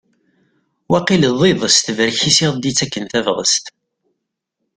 Wakil 0.91 1.23
d 1.39 1.41
iḍ 1.51 1.61
s 1.69 1.77
tebrek-is 1.85 2.37
i 2.45 2.45
aɣ-d-yettakken 2.47 3.05
tabɣest? 3.11 3.65